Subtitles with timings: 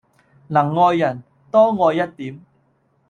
[0.47, 1.21] 能愛人，
[1.51, 2.43] 多愛一點。